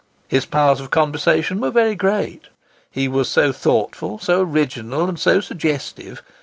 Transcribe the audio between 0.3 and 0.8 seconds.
powers